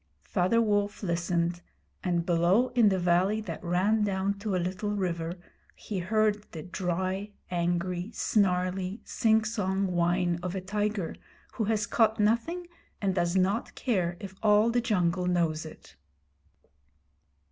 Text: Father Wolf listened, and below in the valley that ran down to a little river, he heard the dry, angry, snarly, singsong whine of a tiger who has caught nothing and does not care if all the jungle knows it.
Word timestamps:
Father 0.23 0.59
Wolf 0.59 1.03
listened, 1.03 1.61
and 2.03 2.25
below 2.25 2.69
in 2.69 2.89
the 2.89 2.97
valley 2.97 3.39
that 3.41 3.63
ran 3.63 4.03
down 4.03 4.33
to 4.39 4.55
a 4.55 4.57
little 4.57 4.89
river, 4.89 5.35
he 5.75 5.99
heard 5.99 6.43
the 6.53 6.63
dry, 6.63 7.33
angry, 7.51 8.09
snarly, 8.11 9.01
singsong 9.05 9.85
whine 9.85 10.39
of 10.41 10.55
a 10.55 10.59
tiger 10.61 11.13
who 11.53 11.65
has 11.65 11.85
caught 11.85 12.19
nothing 12.19 12.65
and 12.99 13.13
does 13.13 13.35
not 13.35 13.75
care 13.75 14.17
if 14.19 14.33
all 14.41 14.71
the 14.71 14.81
jungle 14.81 15.27
knows 15.27 15.67
it. 15.67 15.95